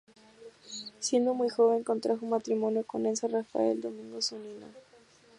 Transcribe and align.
Siendo 0.99 1.35
muy 1.35 1.49
joven 1.49 1.83
contrajo 1.83 2.25
matrimonio 2.25 2.83
con 2.83 3.05
Enzo 3.05 3.27
Rafael 3.27 3.81
Domingo 3.81 4.19
Zunino. 4.19 4.65